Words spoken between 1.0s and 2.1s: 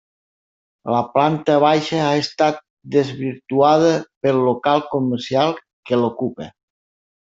planta baixa